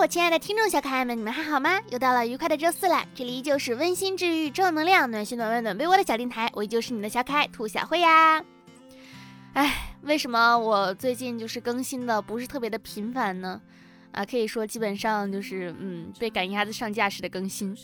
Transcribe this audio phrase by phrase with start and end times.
[0.00, 1.78] 我亲爱的听众小可爱们，你们还好吗？
[1.90, 8.42] 又到了愉快的周四了，这里依旧是温馨治愈、正能量、暖心暖胃暖被窝的小电台，我依旧是你的小可爱兔小慧呀。
[9.52, 13.60] 哎，为什么我最近就是更新的不是特别的频繁呢？
[14.12, 17.76] 啊，可以说基本上就是嗯被赶鸭子上架式的更新，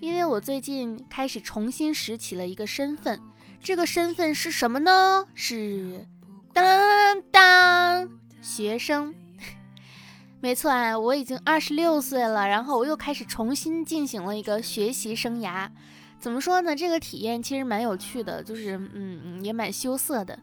[0.00, 3.20] 因为我最近开始重新拾起了一个身份，
[3.62, 5.26] 这个身份是什么呢？
[5.34, 6.06] 是
[6.54, 8.08] 当当
[8.40, 9.14] 学生。
[10.42, 15.68] 没错啊，我已经二十六岁了，然后我又开始重新进行了一个学习生涯。
[16.18, 16.74] 怎么说呢？
[16.74, 20.38] 这个体验其实蛮有趣的，就是嗯，也蛮羞涩的。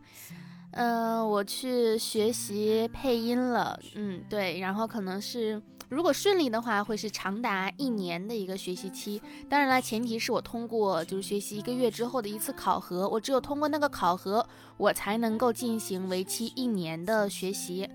[0.72, 9.20] 嗯，我去学习配音了，嗯，对，然后可能是如果顺利的话，会是长达一年的一个学习期。
[9.50, 17.90] 当然了，前提是我通过就是学习一个月之后的一次考核，我只有通过那个考核，我才能够进行为期一年的学习。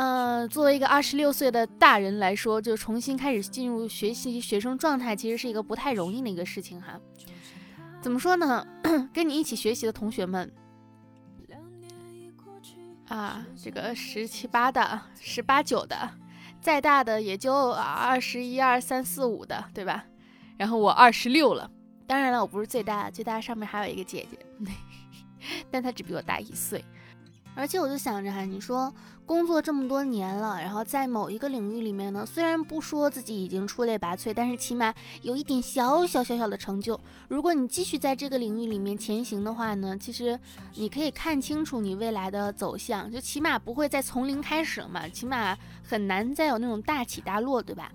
[0.00, 7.00] 嗯，作为一个二十六岁的大人来说，就重新开始进入学习学生状态，其实是一个不太容易的一个事情哈。
[8.00, 8.64] 怎么说呢？
[9.12, 10.52] 跟你一起学习的同学们
[13.08, 16.08] 啊，这个十七八的、十八九的，
[16.60, 20.04] 再大的也就二十一二三四五的，对吧？
[20.56, 21.68] 然后我二十六了，
[22.06, 24.38] 当然了，我不是最大，最大上面还有一个姐姐，
[25.72, 26.84] 但她只比我大一岁。
[27.58, 28.94] 而且我就想着哈，你说
[29.26, 36.98] 工作这么多年了，然后在某一个领域里面呢，虽然不说自己已经出类拔萃，但是起码有一点小小小小的成就。
[37.26, 40.38] 如果你继续在这个领域里面前行的话呢，其实
[40.76, 47.90] 你可以看清楚你未来的走向，就起码不会再从零开始了嘛，起码很难再有那种大起大落，对吧？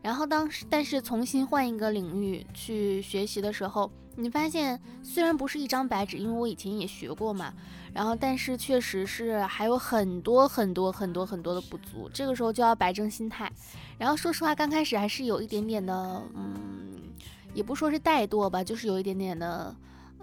[0.00, 7.54] 然后当时，但是重新换一个领域去学习的时候，你发现虽然不是一张白纸，因为我以前也学过嘛。
[7.94, 13.50] 然后，但是确实是还有很多很多很多很多的不足，这个时候就要摆正心态。
[13.96, 17.12] 然后说实话，刚开始还是有一点点的，嗯，
[17.54, 19.74] 也不说是怠惰吧，就是有一点点的，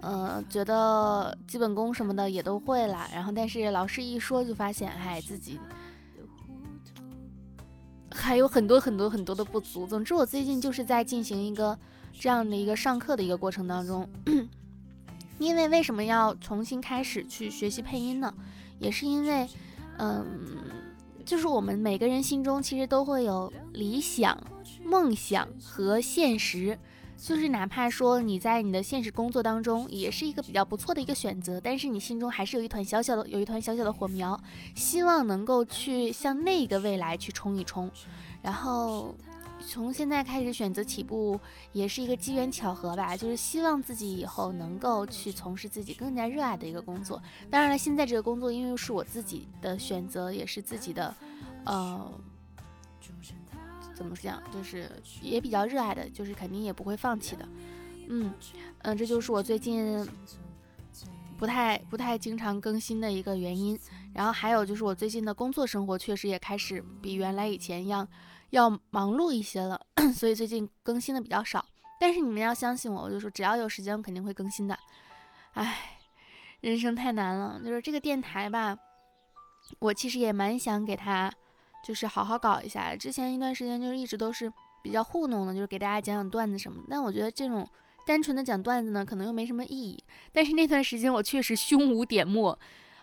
[0.02, 3.08] 呃，觉得基本功什么的也都会了。
[3.14, 5.58] 然后，但是老师一说，就发现，哎，自己
[8.14, 9.86] 还有很多很多很多的不足。
[9.86, 11.76] 总之，我最近就是在进行一个
[12.18, 14.08] 这样的一个上课的一个过程当中。
[15.38, 18.32] 因为为什么要重新开始去学习配音呢？
[18.78, 19.46] 也是因为，
[19.98, 20.24] 嗯，
[21.26, 24.42] 就是我们每个人心中其实都会有理想、
[24.82, 26.78] 梦想和现实，
[27.18, 34.40] 就是哪怕说你在你的现实工作当中也是一个比较不错的一个选择，但是你心中还是有一团小小的、有一团小小的火苗，
[34.74, 37.90] 希望能够去向那个未来去冲一冲，
[38.46, 39.12] 然后。
[39.68, 41.40] 从现在开始选择起步，
[41.72, 43.16] 也是一个机缘巧合吧。
[43.16, 47.20] 就是希望自己以后能够去从事自己更加热爱的一个工作。
[47.50, 51.12] 当然了，现在这个工作因为是我自己的选择，也是自己的，
[51.64, 52.12] 呃，
[53.94, 54.88] 怎么讲，就是
[55.22, 57.48] 也比较热爱的，就是肯定也不会放弃的。
[58.08, 58.32] 嗯
[58.82, 60.06] 嗯，这就是我最近
[61.38, 63.76] 不太不太经常更新的一个原因。
[64.12, 68.06] 然后还有就是我最近的工作生活确实也开始比原来以前一样。
[68.56, 69.80] 要忙碌一些了，
[70.14, 71.64] 所以最近更新的比较少。
[71.98, 74.78] 但是你们要相信我，我就说只要有时间，我肯定会更新的。
[75.52, 75.98] 唉，
[76.60, 78.76] 人生太难了，就是这个电台吧，
[79.78, 81.32] 我其实也蛮想给他，
[81.82, 82.94] 就是好好搞一下。
[82.94, 84.52] 之前一段时间就是一直都是
[84.82, 86.82] 比较糊弄的，就是给大家讲讲段子什么。
[86.90, 87.66] 但我觉得这种
[88.06, 90.02] 单纯的讲段子呢，可能又没什么意义。
[90.32, 92.58] 但是那段时间我确实胸无点墨，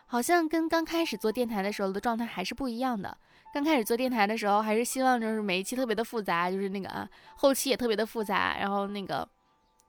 [0.05, 3.17] 好像跟刚开始做电台的时候的状态还是不一样的。
[3.53, 9.29] 刚开始做电台的时候，还是希望就是每一期特别的复杂，就是那个啊，后期也特别的复杂，然后那个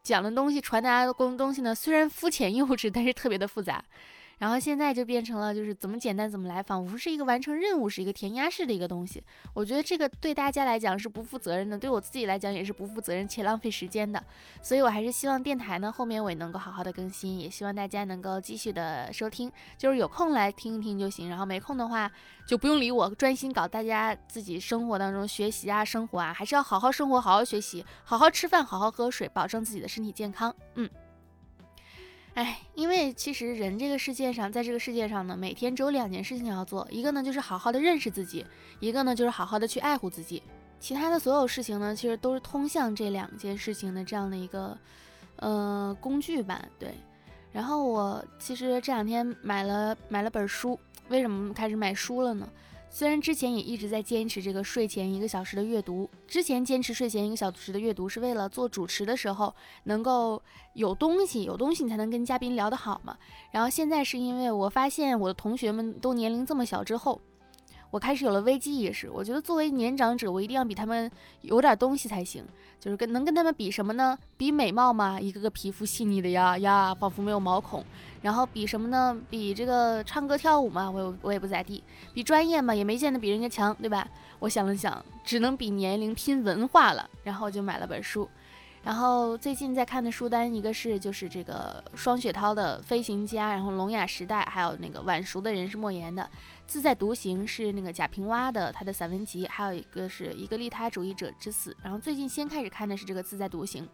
[0.03, 3.83] 讲的东西、传达的东东西呢，虽然肤浅幼稚，但是特别的复杂。
[4.39, 9.23] 然后现在就变成了，就是怎么简单怎么来，仿佛是一个完成任务，是一个填鸭式的一个东西。
[9.55, 14.23] 我觉得这个对大家来讲是不负责任的，对我自己来讲也是不负责任且浪费时间的。
[14.61, 22.11] 所以我还是希望电台呢后面我也能够好好的更新，也希望大家能够继续的收听，就是有空来听一听就行，然后没空的话
[22.47, 30.55] 就不用理我，专心搞大家自己生活当中学习啊、生活啊，还是要好好生活、好好学习、好好吃饭、好好喝水，保证自己的身体健康。
[30.75, 30.91] 嗯。
[32.35, 38.45] 哎，因为其实人这个世界上，在这个世界上呢，每天只有两件事情要做，一个呢就是好好的认识自己，
[38.81, 40.43] 一个呢就是好好的去爱护自己。
[40.81, 44.77] 其他的所有事情呢，其实都是通向这两件事情的这样的一个
[45.37, 46.63] 呃工具吧。
[46.79, 46.93] 对。
[47.53, 50.79] 然后我其实这两天买了买了本书，
[51.09, 52.49] 为什么开始买书了呢？
[52.97, 59.53] 虽然之前也一直在坚持这个睡前一个小时的阅读，之前坚持睡前一个小时的阅读是为了做主持的时候
[59.83, 60.41] 能够
[60.75, 63.19] 有东西，有东西你才能跟嘉宾聊得好嘛。
[63.51, 67.21] 然后现在是因为我发现我的同学们都年龄这么小之后，
[67.95, 69.09] 我开始有了危机意识。
[69.09, 71.09] 我觉得作为年长者，我一定要比他们
[71.43, 72.45] 有点东西才行。
[72.81, 74.19] 就是跟能跟他们比什么呢？
[74.37, 77.85] 比美貌嘛，一个个皮肤细腻的呀呀，仿佛没有毛孔。
[78.21, 79.17] 然后比什么呢？
[79.31, 81.85] 比这个唱歌跳舞嘛，我我也不咋地。
[82.13, 84.09] 比专业嘛，也没见得比人家强，对吧？
[84.41, 87.09] 我想了想，只能比年龄拼文化了。
[87.23, 88.29] 然后就买了本书。
[88.85, 96.23] 然后最近在看的书单，一个是就是这个双雪涛的《飞行家》，然后《聋哑时代》，还有那个晚熟的人是莫言的
[96.67, 101.75] 《自在独行》，是那个贾平凹的他的散文集，还有一个是一个利他主义者之死。
[101.83, 103.85] 然后最近先开始看的是这个《自在独行》。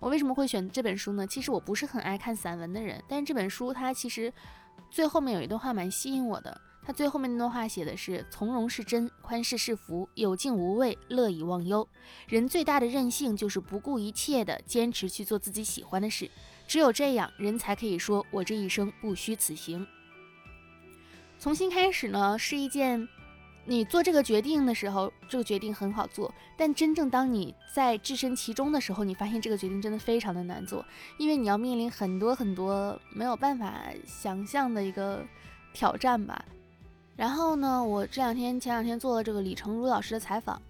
[0.00, 1.24] 我为什么会选这本书呢？
[1.24, 4.32] 其实我不是很爱看散文的人，但是这本书它其实
[4.90, 6.60] 最后面有一段话蛮吸引我的。
[6.86, 11.88] 他最后面那段话写的是：从容是真，宽适是福，有敬无畏，乐以忘忧。
[12.28, 16.30] 人最大的任性就是不顾一切的坚持去做自己喜欢的事，
[16.68, 19.86] 只有这样，人才可以说我这一生不虚此行。
[21.38, 23.08] 重新开始呢，是一件
[23.64, 30.84] 你做这个决定的时候，这个决定很好做，但真正当你在置身其中的时候，你发现这个决定真的非常的难做，
[31.16, 35.24] 因为你要面临很多很多没有办法想象的一个
[35.72, 36.44] 挑战吧。
[37.16, 40.60] 然后呢，我这两天前两天做了这个李成儒老师的采访，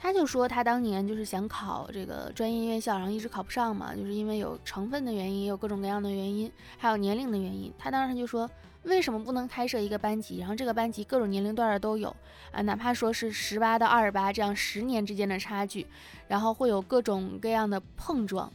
[0.00, 7.72] 他就说他当年就是想考这个专业院校，然后一直考不上嘛，就是因为有成分的原因，也有各种各样的原因，还有年龄的原因。
[7.78, 8.50] 他当时就说，
[8.82, 12.14] 为什么不能开设一个班级，然后这个班级各种年龄段的都有
[12.50, 15.86] 啊，哪怕说是十八到二十八这样十年之间的差距，
[16.26, 18.52] 然后会有各种各样的碰撞。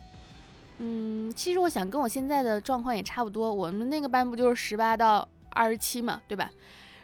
[0.80, 6.52] 嗯，其实我想跟我现在的状况也差不多，我们那个班不就是十八到二十七嘛，对吧？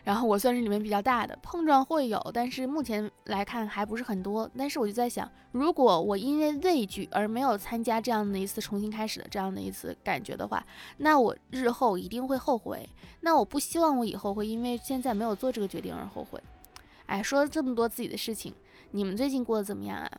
[0.03, 4.49] 然后我算是里面比较大的，碰撞会有，但是目前来看还不是很多。
[4.57, 10.65] 但是我就在想，如果我因为畏惧而没有参加这样的一次重新开始的这样的一次感觉的话，
[10.97, 12.87] 那我日后一定会后悔。
[13.21, 16.41] 那我不希望我以后会因为现在没有做这个决定而后悔。
[17.05, 18.53] 哎，说了这么多自己的事情，
[18.91, 20.11] 你们最近过得怎么样啊？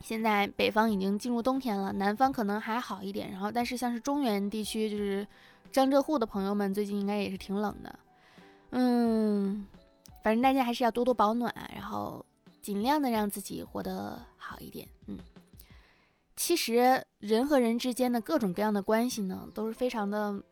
[0.00, 3.30] 现在北方已经进入冬天了，南方可能还好一点。
[3.30, 5.26] 然后，但是像是中原地区，就是
[5.70, 7.98] 江浙沪的朋友们，最近应该也是挺冷的。
[8.72, 9.66] 嗯，
[10.22, 12.24] 反正大家还是要多多保暖，然后
[12.60, 14.88] 尽量的让自己活得好一点。
[15.06, 15.18] 嗯，
[16.36, 20.42] 其实人和人之间的各种各样的关系呢，都是非常的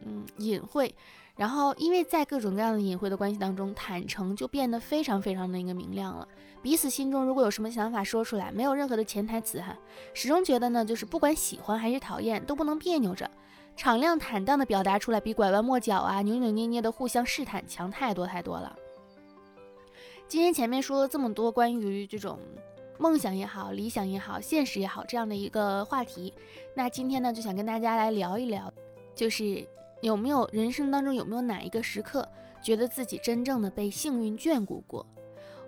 [0.00, 0.94] 嗯隐晦。
[1.34, 6.28] 然后因为在各种各样的隐晦的关系当中，坦诚就变得非常非常的一个明亮了。
[6.62, 9.76] 彼此心中如果有什么想法说出来，没有任何的潜台词哈，
[10.14, 13.30] 始终觉得呢，就是不管喜欢还是讨厌，都不能别扭着。
[13.76, 18.76] 敞亮坦荡的表达出来，比拐弯抹角啊、扭扭捏捏的互相试探强太多太多了。
[20.28, 22.38] 今天前面说了这么多关于这种
[22.98, 26.32] 梦想也好、理想也好、现实也好这样的一个话题，
[26.74, 28.72] 那今天呢就想跟大家来聊一聊，
[29.14, 29.66] 就是
[30.00, 32.26] 有没有人生当中有没有哪一个时刻，
[32.62, 35.04] 觉得自己真正的被幸运眷顾过？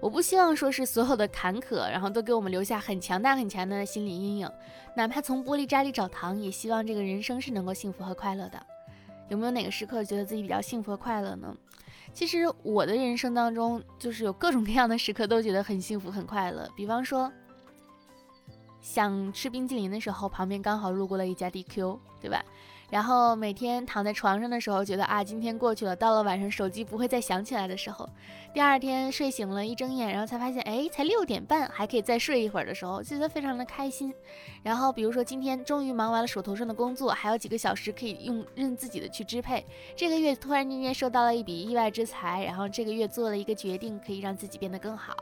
[0.00, 4.50] 我不希望说是所有的坎坷，然后都给我们留下很强大很强大的心理阴影。
[4.96, 8.66] 哪怕从玻璃渣里找糖，也希望这个人生是能够幸福和快乐的。
[9.28, 11.56] 有没有哪个时刻觉得自己比较幸福和快乐呢？
[12.12, 16.70] 其实我的人生当中，就是有各种各样的时刻都觉得很幸福很快乐。
[16.76, 17.32] 比方说，
[18.80, 22.44] 想吃冰淇淋的时候，旁边刚好路过了一家 DQ，对吧？
[22.94, 25.96] 然后每天躺在床上的时候，觉得啊，今天过去了。
[25.96, 28.08] 到了晚上，手机不会再响起来的时候，
[28.52, 34.14] 第二天睡醒了，一睁眼，然后才发现，哎，才六点半，还可以再睡一会儿的时候，觉得非常的开心。
[34.62, 39.66] 然后比如说今天终于忙完了手头上的工作，还有几个小时可以用任自己的去支配。
[39.96, 45.16] 这个月突然间收到了一笔意外之财，然后这个月做了一个决定，可以让自己变得更好。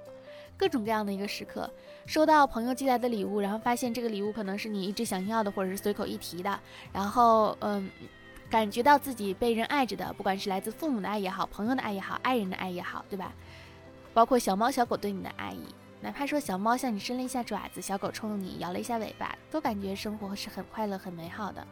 [0.63, 1.69] 各种各样的一个时刻，
[2.07, 6.61] 收到朋友寄来的礼物，然后发现这个礼物可能是你一直想要的，或者是随口一提的，
[6.93, 7.91] 然后嗯，
[8.49, 13.33] 感觉到自己被人爱着的，不管是来自父母的爱也好，朋友的爱也好，爱人的爱也好，对吧？
[14.15, 15.65] 包括小猫小狗对你的爱意，
[16.01, 21.67] 哪怕说小猫向你伸了一下爪子，小狗冲你摇了一下尾巴，都感觉生活是很快乐、很美好的。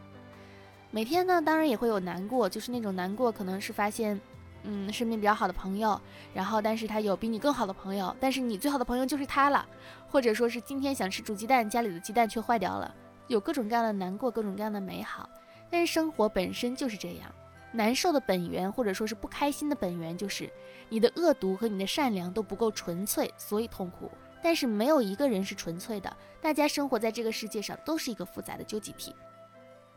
[0.90, 4.20] 每天呢，当然也会有难过，就是那种难过，可能是发现。
[4.62, 6.00] 嗯，身边比较好的朋友，
[6.34, 9.66] 然后但是他有比你更好的朋友，但是你最好的朋友就是他了，
[10.08, 12.94] 或者说是今天想吃煮鸡蛋，家里的鸡蛋却坏掉了，
[13.28, 15.28] 有各种各样的难过，各种各样的美好。
[15.70, 17.32] 但是生活本身就是这样，
[17.72, 20.50] 难受的本源或者说是不开心的本源就是
[20.88, 24.10] 你的恶毒和你的善良都不够纯粹，所以痛苦。
[24.42, 29.14] 但是没有一个人是纯粹的，大家生活在这个世界上都是一个复杂的纠集体，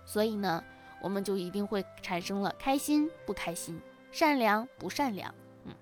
[0.06, 0.64] 所以呢，
[1.02, 3.82] 我们就一定会产生了开心不开心。
[4.14, 5.34] 善良不善良，
[5.66, 5.74] 嗯，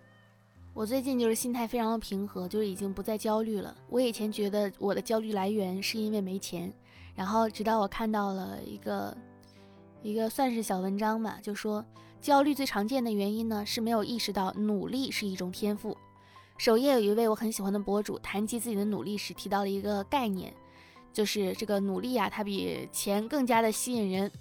[0.73, 3.75] 我最近就是心态非常的平和，就是已经不再焦虑了。
[3.89, 6.71] 我以前觉得我的焦虑来源是因为没钱，
[7.13, 9.15] 然后直到我看到了一个
[10.01, 11.85] 一个算是小文章吧，就说
[12.21, 15.97] 焦虑最常见的原因呢是没有意识到努力是一种天赋。
[16.57, 20.53] 首页有一位我很喜欢的博主谈及自己的努力时提到了一个概念，
[21.11, 24.31] 就是这个努力啊，它比钱更加的吸引人。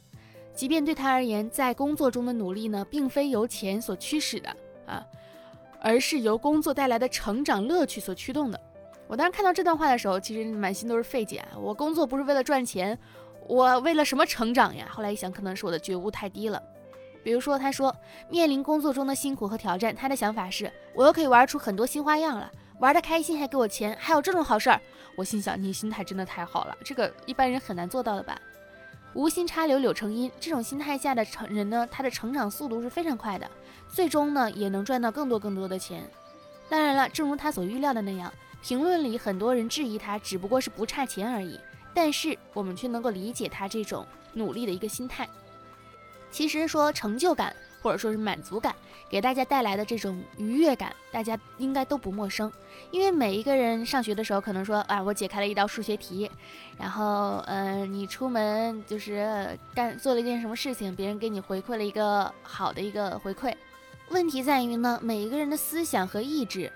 [0.60, 5.02] 即便对他而言，在工作中的努力呢，并非由钱所驱使的啊，
[5.80, 8.60] 而是由工作带来的成长乐趣所驱动的。
[9.08, 11.42] 我当时看到这段话的时候，其实满心都是费解。
[11.58, 12.98] 我工作不是为了赚钱，
[13.48, 14.86] 我为了什么成长呀？
[14.90, 16.62] 后来一想，可能是我的觉悟太低了。
[17.24, 17.96] 比如说，他说
[18.28, 24.78] 面临工作中的辛苦和挑战，他的想法是：我又可以玩出很多新花样了，玩的开心还给我钱，还有这种好事儿。
[25.16, 28.38] 我心想，你心态真的太好了，这个一般人很难做到的吧？
[29.12, 33.50] 无心插柳柳成荫，这种心态下的成人呢，他的成长速度是非常快的，
[33.88, 36.08] 最终呢也能赚到更多更多的钱。
[36.68, 38.32] 当然了，正如他所预料的那样。
[38.62, 41.58] 评论里很多人质疑他，只不过是不差钱而已，
[41.94, 45.28] 但是我们却能够理解他这种努力的一个心态。
[46.30, 48.74] 其实说成就感或者说是满足感
[49.08, 52.50] 给大家带来的这种愉悦感，大家应该都不陌生。
[52.90, 56.30] 因为每一个人上学的时候，可能说啊，我解开了一道数学题，
[56.78, 63.54] 然后嗯，你出门就是干做了一件什么事情，别人给你回馈了一个好的一个回馈。
[64.08, 66.70] 问题在于呢，每一个人的思想和意志。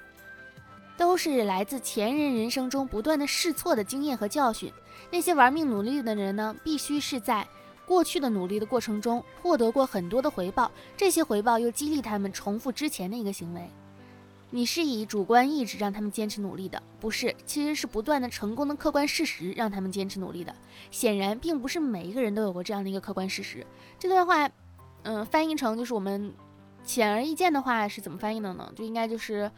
[0.97, 4.73] 都是来自前人人生中不断的试错的经验和教训。
[5.11, 7.45] 那些玩命努力的人呢，必须是在
[7.87, 13.69] 过去的努力的过程中获得过很多的回报，这些回报又激励他们重复之前的一个行为。
[14.51, 17.35] 你是以主观意志让他们坚持努力的，不是？
[17.45, 20.55] 其实是不断的成功的客观事实让他们坚持努力的。
[20.91, 23.67] 显然，并不是每一个人都有过这样的一个客观事实。
[23.99, 24.49] 这段话，
[25.03, 26.33] 嗯，翻译成就是我们
[26.85, 28.73] 显而易见的话是怎么翻译的呢？
[28.77, 29.51] 就应该就是。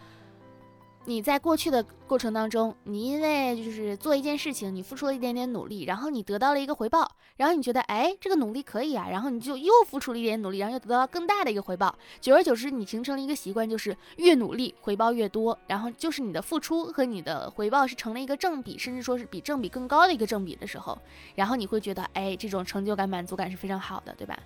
[1.09, 11.97] 你在过去的过程当中，你因为就是做一件事情，你付出了一点点努力，然后你得到了一个回报，然后你觉得哎，这个努力可以啊，然后你就又付出了一点努力，然后又得到了更大的一个回报。
[12.21, 20.99] 久而久之，你形成了一个习惯，就是越努力回报越多，然后就是你的付出和你的回报是成了一个正比，甚至说是比正比更高的一个正比的时候，
[21.37, 24.37] 然后你会觉得哎，这种成就感、满足感是非常好的，对吧？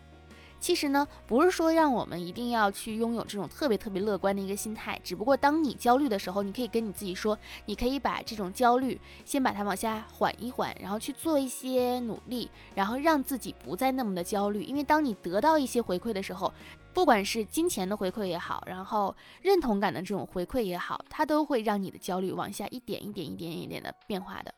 [0.61, 14.62] 其实呢，不是说让我们一定要去拥有这种特别特别乐观的一个心态，只不过当你焦虑的时候，你可以跟你自己说，你可以把这种焦虑先把它往下缓一缓，然后去做一些努力，然后让自己不再那么的焦虑。
[14.62, 16.52] 因为当你得到一些回馈的时候，
[16.93, 24.52] 不管是金钱的回馈也好，然后认同感的这种回馈也好，它都会让你的焦虑往下一点一点一点一点的变化的。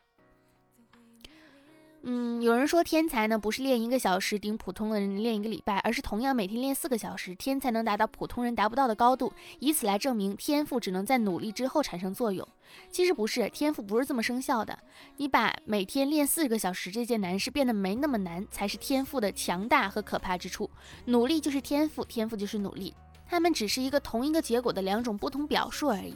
[2.05, 12.45] 嗯，有人说天才呢不是练一个小时顶普通的人练一个礼拜，而是同样每天练四个小时，天才能达到普通人达不到的高度，以此来证明天赋只能在努力之后产生作用。
[12.89, 14.77] 其实不是，天赋不是这么生效的。
[15.15, 20.69] 你把每天练四个小时这件难事变得没那么难，才是天赋的强大和可怕之处。
[21.05, 22.93] 努力就是天赋，天赋就是努力，
[23.25, 26.13] 他们只是一个同一个结果的两种不同表述而已。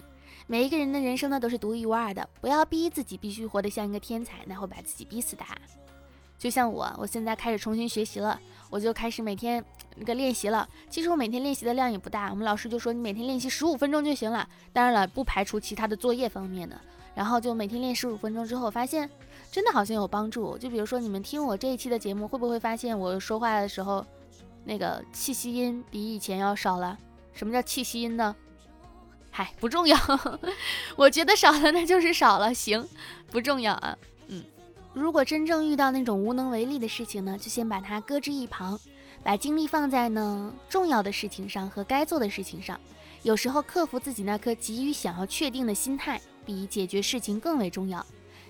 [0.49, 5.43] 每一个人的人生呢都是独一无二的，不要逼自己必须活得像一个天才，那会把自己逼死的。
[6.39, 8.39] 就像我，我现在开始重新学习了，
[8.69, 9.63] 我就开始每天
[9.97, 10.65] 那个练习了。
[10.89, 14.47] 其实我每天练习的量也不大，我们老师就说你每天练习十五分钟就行了。
[14.71, 16.79] 当然了，不排除其他的作业方面的。
[17.13, 19.09] 然后就每天练十五分钟之后，发现
[19.51, 20.57] 真的好像有帮助。
[20.57, 24.05] 就比如说你们听我这一期的节目，会不会发现我说话的时候
[24.63, 26.97] 那个气息音比以前要少了？
[27.33, 28.35] 什么叫气息音呢？
[29.37, 29.95] 嗨，不重要，
[30.97, 32.83] 我觉得少了那就是少了，行，
[33.29, 33.95] 不重要啊。
[34.29, 34.43] 嗯，
[34.95, 38.79] 如果真正遇到那种无能为力的事情呢，就先把它搁置一旁，
[39.23, 42.79] 把精力放在呢重要的事情上和该做的事情上。
[43.21, 48.03] 有时候克服自己那颗急于想要确定的心态，比解决事情更为重要。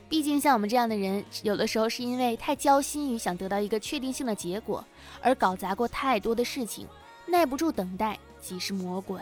[0.07, 4.81] 毕竟像我们这样的人，有的时候是因为太焦心于想得到一个确定性的结果，
[5.21, 6.87] 而搞砸过太多的事情，
[7.25, 9.19] 耐不住等待即是魔鬼。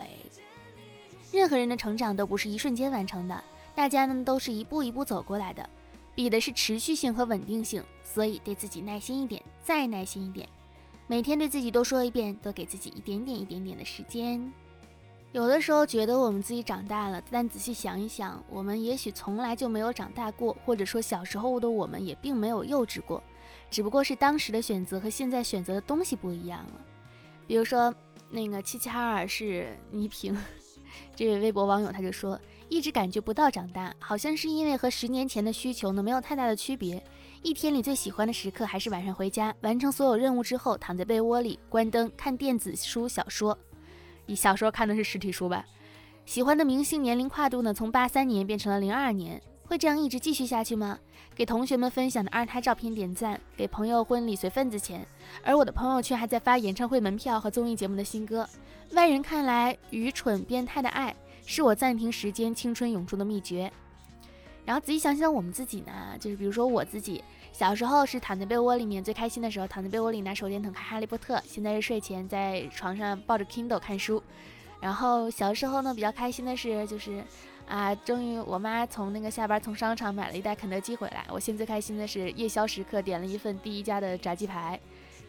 [1.32, 5.68] 任何人的成长都不是一瞬间完成的，大家呢都是一步一步走过来的，
[6.14, 10.48] 比的是持续性和稳定性，所以对自己耐心一点，再耐心一点，
[11.06, 14.50] 每天对自己多说一遍，多给自己一点点一点点的时间。
[15.32, 23.22] 有的时候觉得我们自己长大了，但仔细想一想，我们也许从来就没有长大过，或者说小时候的我们也并没有幼稚过，
[23.70, 26.80] 只不过是当时的选择和现在选择的东西不一样了。
[27.46, 27.94] 比如说
[28.30, 30.34] 那个齐齐哈尔是倪萍。
[31.14, 37.02] 这位微博网友他就说，一直感觉不到长大，好像是因为和十年前的需求呢没有太大的区别。
[37.42, 43.56] 一天里最喜欢的时刻还是晚上回家，完成所有任务之后，躺在被窝里，关灯看电子书小说。
[44.26, 45.64] 你小时候看的是实体书吧？
[46.24, 50.98] 喜欢的明星年龄跨度呢，从八三年变成了零二年，会这样一直继续下去吗？
[51.34, 55.06] 给同学们分享的二胎照片点赞，给朋友婚礼随份子钱，
[55.44, 58.48] 而我的朋友圈还在发演唱会门票和综艺节目的新歌。
[58.92, 63.70] 外人看来愚蠢变态的爱，是我暂停时间、青春永驻的秘诀。
[64.64, 74.22] 然后仔细想想我们自己呢，就是比如说我自己小时候是躺在被窝里面最开心的时候，躺在被窝里拿手电筒看《哈利波特》，现在是睡前在床上抱着 Kindle 看书。
[74.80, 77.22] 然后小时候呢比较开心的是就是。
[77.66, 81.26] 啊，终于我妈从那个下班从商场买了一袋肯德基回来。
[81.28, 84.78] 我现在最开心的是夜宵时刻点了一份第一家的炸鸡排。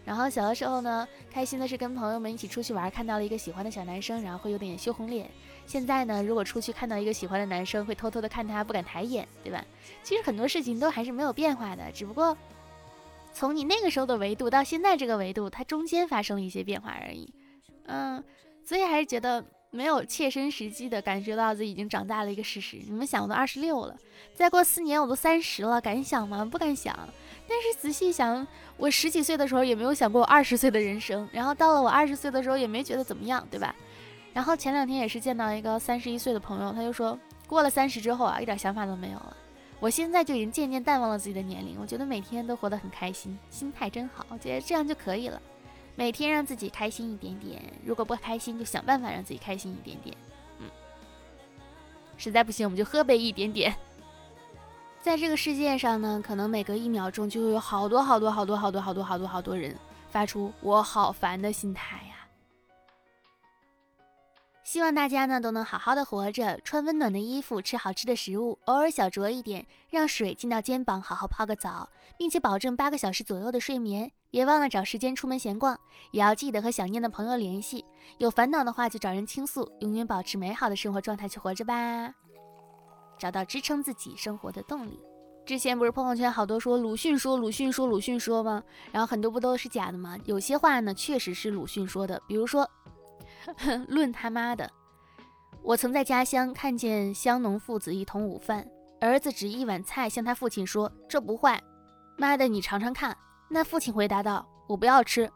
[0.05, 5.29] 然后小的时候呢，开心的是跟朋友们一起出去玩，看到了一个喜欢的小男生，然后会有点羞红脸。
[5.65, 9.65] 现在呢，如果出去看到一个喜欢的男生，会偷偷的看他，不敢抬眼，对吧？
[10.03, 12.37] 其实很多事情都还是没有变化的，只不过
[13.33, 17.33] 从你那个时候的维度到现在这个维度，它中间发生了一些变化而已。
[17.87, 18.23] 嗯，
[18.63, 19.43] 所以还是觉得。
[19.77, 22.77] 没有切身实际的感觉到自己已经长大了一个事实。
[22.83, 23.95] 你们想，我都二十六了，
[24.33, 26.43] 再过四年我都三十了，敢想吗？
[26.43, 26.97] 不敢想。
[27.47, 33.75] 但是仔细想，我十几岁的时候也没有想过我二十岁的人生，然后到了我二十岁的时候也没觉得怎么样，对吧？
[34.33, 37.15] 然后前两天也是见到一个三十一岁的朋友，他就说
[37.45, 39.37] 过了三十之后啊，一点想法都没有了。
[39.79, 45.39] 我现在就已经渐渐淡忘了自己的年龄，我觉得每天都活得很开心，心态真好，我觉得这样就可以了。
[45.97, 50.15] 每天让自己开心一点点，如果不开心，就想办法让自己开心一点点。
[50.59, 50.69] 嗯，
[52.17, 53.75] 实在不行，我们就喝杯一点点。
[55.01, 59.75] 在这个世界上呢，可能每隔一秒钟就会有好多好多好多好多好多好多好多人
[60.11, 62.16] 发出“我好烦”的心态呀。
[64.67, 74.11] 希望大家呢都能好好的活着，穿温暖的衣服，吃好吃的食物，偶尔小酌一点，让水进到肩膀，好好泡个澡，并且保证八个小时左右的睡眠。
[74.29, 75.79] 别忘了找时间出门闲逛，
[76.11, 77.85] 也要记得和想念的朋友联系。
[78.17, 82.13] 有烦恼的话就找人倾诉，永远保持美好的生活状态去活着吧，
[83.17, 84.99] 找到支撑自己生活的动力。
[85.45, 88.61] 之前不是朋友圈好多说鲁迅说鲁迅说鲁迅说吗？
[88.91, 90.17] 然后很多不都是假的吗？
[90.25, 92.69] 有些话呢确实是鲁迅说的，比如说。
[93.87, 94.69] 论他妈的！
[95.61, 98.65] 我曾在家乡看见乡农父子一同午饭，
[99.01, 101.61] 儿子指一碗菜向他父亲说：“这不坏，
[102.17, 103.15] 妈的，你尝尝看。”
[103.49, 105.29] 那父亲回答道：“我不要吃。”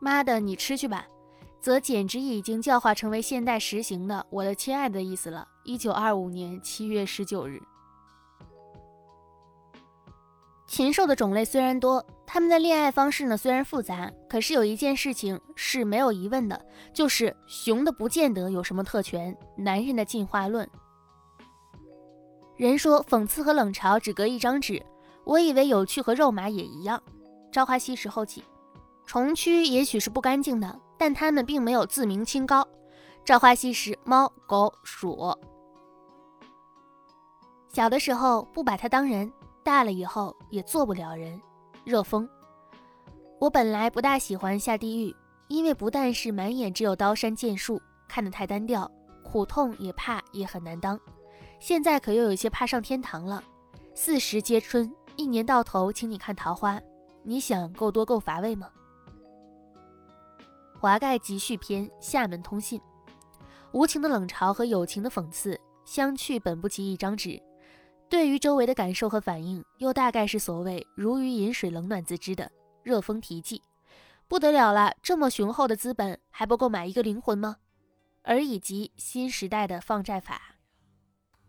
[0.00, 1.06] 妈的，你吃去吧，
[1.60, 5.46] 则简直已经教化成为现代实行的“我的亲爱的”意思了。
[5.64, 7.60] 一九二五年七月十九日。
[10.66, 16.62] 禽兽的种类虽然多，他们的恋爱方式呢虽然复杂，可是有一件事情是没有疑问的，
[16.92, 19.34] 就是熊的不见得有什么特权。
[19.56, 20.68] 男人的进化论。
[22.58, 24.84] 人说讽刺和冷嘲只隔一张纸，
[25.24, 27.02] 我以为有趣和肉麻也一样。
[27.50, 28.44] 朝花夕拾后记。
[29.06, 32.68] 虫蛆也许是不干净的，但它们并没有自鸣清高。
[33.24, 35.34] 朝花夕拾，猫、狗、鼠。
[37.72, 39.32] 小的时候不把它当人。
[39.64, 41.40] 大了以后也做不了人。
[41.88, 42.28] 热风，
[43.38, 45.16] 我本来不大喜欢下地狱，
[45.48, 48.90] 因为不但是满眼只有刀山剑树，看得太单调，
[49.24, 51.00] 苦痛也怕也很难当。
[51.58, 53.42] 现在可又有些怕上天堂了。
[53.94, 56.78] 四时皆春，一年到头，请你看桃花，
[57.22, 58.68] 你想够多够乏味吗？
[60.78, 62.78] 华盖集序篇，厦门通信。
[63.72, 67.42] 无情的冷嘲和有情的讽刺，相去本不及一张纸。
[68.08, 72.50] 对于周围的感受和反应，又大概是所谓如鱼饮水，冷暖自知的
[72.82, 73.62] 热风提记，
[74.26, 74.94] 不得了了！
[75.02, 77.56] 这么雄厚的资本，还不够买一个灵魂吗？
[78.22, 80.56] 而以及新时代的放债法，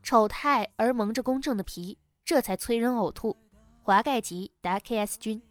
[0.03, 3.35] 丑态而蒙着公正的皮，这才催人呕吐。
[3.81, 5.41] 华盖吉达 K.S 君，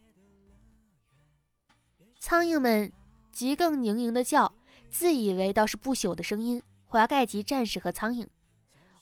[2.19, 2.91] 苍蝇们
[3.31, 4.53] 极更盈盈的叫，
[4.89, 6.61] 自以为倒是不朽的声音。
[6.85, 8.25] 华盖吉战士和苍蝇。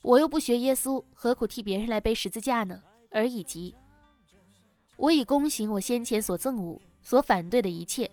[0.02, 2.82] 我又不学耶稣，何苦替别人来背十字架呢？
[3.10, 3.74] 而以及，
[4.96, 8.10] 我已躬行我先前所憎恶、所反对的一切，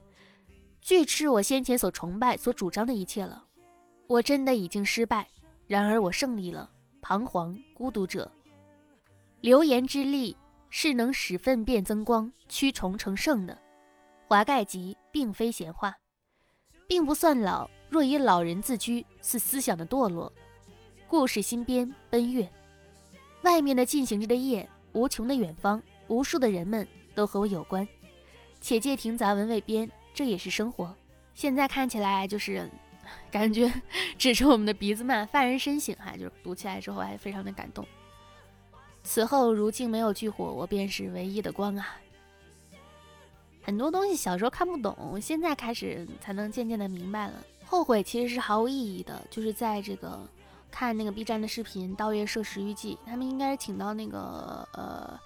[0.81, 3.45] 拒斥我先前所崇拜、所主张的一切了。
[4.07, 5.27] 我真的已经失败，
[5.67, 6.69] 然而我胜利了。
[7.01, 8.31] 彷徨孤独者，
[9.41, 10.35] 流言之力
[10.71, 13.57] 是能使粪便增光、驱虫成圣的。
[14.27, 15.95] 华盖吉并非闲话，
[16.87, 17.69] 并不算老。
[17.89, 20.33] 若以老人自居，是思想的堕落。
[21.17, 22.51] 故事新编奔月，
[23.43, 27.87] 外面的进行着的夜，无穷的远方，无数的人们都和我有关。
[28.59, 30.93] 且借庭杂文未编，这也是生活。
[31.33, 32.69] 现在看起来就是
[33.31, 33.71] 感觉
[34.19, 36.17] 指着我们的鼻子骂，发人深省哈。
[36.17, 37.87] 就是读起来之后还非常的感动。
[39.01, 41.95] 此后如镜没有炬火，我便是唯一的光啊。
[43.61, 47.41] 很多东西小时候看不懂，现在开始才能渐渐的明白了。
[47.63, 50.21] 后悔其实是毫无意义的，就是在这个。
[50.71, 55.19] 看那个 B 站的视频《盗月摄食日记》，他们应该是请到那个呃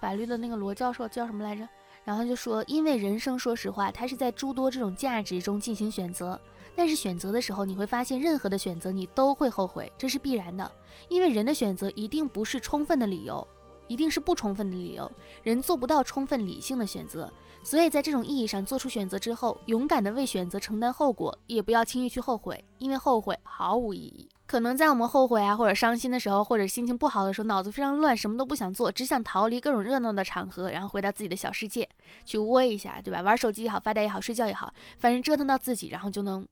[0.00, 1.68] 法律的那个罗教授叫什么来着？
[2.04, 6.38] 然后就说，因为人生说实话，他是在诸多这种价值中进行选择。
[6.76, 10.70] 但是选择的时候，你会发现任何的选择你都会后悔，这是必然的，
[11.08, 13.46] 因为人的选择一定不是充分的理由，
[13.86, 15.10] 一定是不充分的理由，
[15.42, 17.32] 人做不到充分理性的选择。
[17.62, 24.28] 所以在这种意义上做出选择之后，勇敢的为选择承担后果，也不要轻易去后悔，因为后悔毫无意义。
[24.54, 31.88] 可能在我们后悔啊或者伤心的时候，或者心情不好的时候，脑子非常乱，什么都不想做，只想逃离各种热闹的场合，然后回到自己的小世界
[32.24, 33.20] 去窝一下，对吧？
[33.20, 36.46] 玩手机也好，发呆也好，睡觉也好，反正折腾到自己，然后就能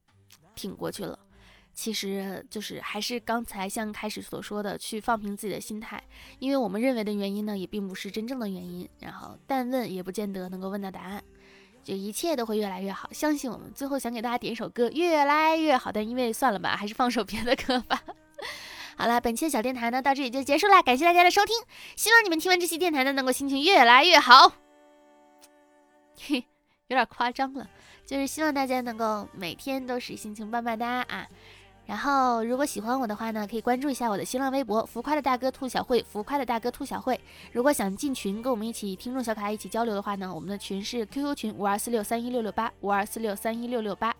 [0.56, 1.16] 挺过去了。
[1.72, 6.02] 其实就是还是刚才像开始所说的，去放平自己的心态，
[6.40, 8.88] 因为我们认为的原因呢，也并不是真正的原因。
[8.98, 11.22] 然后，但问也不见得能够问到答案，
[11.82, 13.72] 就一切都会越来越好，相信我们。
[13.74, 18.02] 最后想给大家点一首歌，《越来越好》，但因为算了吧，还是放首别的歌吧。
[18.96, 21.56] 好了，本期的小电台呢，到这里就结束了，感谢大家的收听，
[21.96, 24.52] 希望你们听完这期电台呢，能够心情越来越好。
[26.20, 26.44] 嘿，
[26.88, 27.68] 有点夸张了，
[28.06, 31.26] 就是希望大家能够每天都是心情棒棒哒啊。
[31.92, 37.20] 然后，如果喜欢我的话呢，可以关注一下我的新浪微博“浮夸的大哥兔小慧”，浮夸的大哥兔小慧。
[37.52, 44.16] 如果想进群，跟我们一起听众小可爱一起交流的话呢，我们的群是 QQ 群五二四六三一六六八五二四六三一六六八。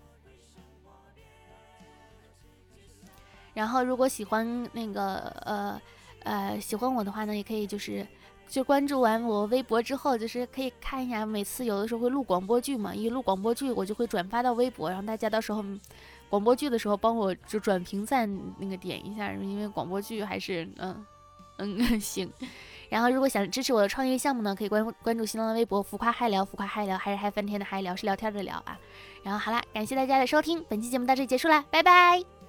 [3.55, 5.81] 然后，如果喜欢那个呃
[6.25, 8.07] 呃喜欢我的话呢，也可以就是
[8.47, 15.65] 就关注完我微博之后，就是可以看一下，每次有的时候会录广播剧嘛，一录广播剧我就会转发到微博，然后大家到时候。
[16.33, 18.27] 广播剧的时候，帮我就转评赞
[18.59, 21.05] 那个点一下，因为广播剧还是嗯
[21.59, 22.33] 嗯 行。
[22.89, 28.79] 然后如果想支持我的创业项目呢，可以关关注新浪微博“浮夸嗨聊”，浮夸嗨聊还是嗨翻天的嗨聊，是聊天的聊啊。
[29.23, 32.42] 然后好啦，感谢大家的收听，本期节目到这里结束了，拜拜。